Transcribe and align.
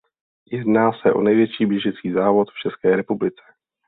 Jedná 0.51 0.91
se 1.01 1.13
o 1.13 1.21
největší 1.21 1.65
běžecký 1.65 2.11
závod 2.13 2.47
v 2.51 2.69
České 2.69 2.95
republice. 2.95 3.41